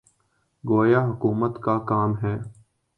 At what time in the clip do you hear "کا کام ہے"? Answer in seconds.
1.63-2.35